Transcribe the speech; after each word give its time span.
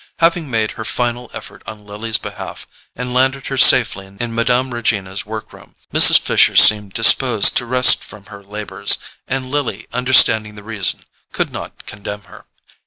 Having 0.17 0.49
made 0.49 0.71
her 0.71 0.83
final 0.83 1.29
effort 1.31 1.61
on 1.67 1.85
Lily's 1.85 2.17
behalf, 2.17 2.65
and 2.95 3.13
landed 3.13 3.45
her 3.45 3.57
safely 3.59 4.07
in 4.07 4.33
Mme. 4.33 4.73
Regina's 4.73 5.27
work 5.27 5.53
room, 5.53 5.75
Mrs. 5.93 6.17
Fisher 6.17 6.55
seemed 6.55 6.93
disposed 6.93 7.55
to 7.57 7.67
rest 7.67 8.03
from 8.03 8.25
her 8.25 8.43
labours; 8.43 8.97
and 9.27 9.51
Lily, 9.51 9.85
understanding 9.93 10.55
the 10.55 10.63
reason, 10.63 11.01
could 11.31 11.51
not 11.51 11.85
condemn 11.85 12.23
her. 12.23 12.47